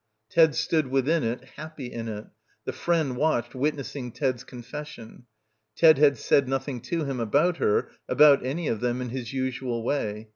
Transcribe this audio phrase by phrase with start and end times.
[0.31, 2.25] Ted stood within it, happy in it.
[2.65, 5.27] The friend watched, witnessing Ted's confession.
[5.75, 9.83] Ted had said nothing to him about her, about any of them, in his usual
[9.83, 10.29] way.